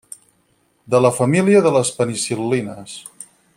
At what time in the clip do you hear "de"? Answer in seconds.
0.93-1.01, 1.67-1.73